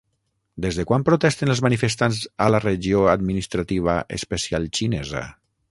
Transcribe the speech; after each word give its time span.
Des 0.65 0.77
de 0.79 0.85
quan 0.91 1.03
protesten 1.09 1.53
els 1.55 1.61
manifestants 1.67 2.23
a 2.47 2.49
la 2.55 2.63
regió 2.65 3.05
administrativa 3.15 3.99
especial 4.21 4.71
xinesa? 4.79 5.27